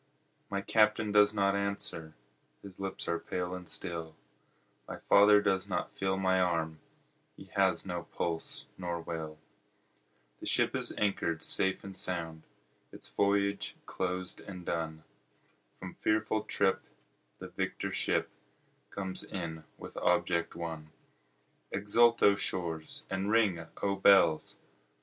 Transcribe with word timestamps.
My 0.49 0.61
Captain 0.63 1.11
does 1.11 1.31
not 1.31 1.55
answer, 1.55 2.15
his 2.63 2.79
lips 2.79 3.07
are 3.07 3.19
pale 3.19 3.53
and 3.53 3.69
still, 3.69 4.15
My 4.87 4.97
father 4.97 5.43
does 5.43 5.69
not 5.69 5.91
feel 5.95 6.17
my 6.17 6.39
arm, 6.41 6.79
he 7.37 7.51
has 7.55 7.85
no 7.85 8.01
pulse 8.05 8.65
nor 8.79 8.99
will, 8.99 9.37
The 10.39 10.47
ship 10.47 10.75
is 10.75 10.91
anchor'd 10.97 11.43
safe 11.43 11.83
and 11.83 11.95
sound, 11.95 12.41
its 12.91 13.09
voyage 13.09 13.75
closed 13.85 14.39
and 14.41 14.65
done, 14.65 15.03
From 15.77 15.93
fearful 15.93 16.45
trip 16.45 16.81
the 17.37 17.49
victor 17.49 17.91
ship 17.91 18.27
comes 18.89 19.23
in 19.23 19.65
with 19.77 19.95
object 19.97 20.55
won; 20.55 20.89
Exult 21.69 22.23
O 22.23 22.33
shores 22.33 23.03
and 23.11 23.29
ring 23.29 23.67
O 23.83 23.97
bells! 23.97 24.55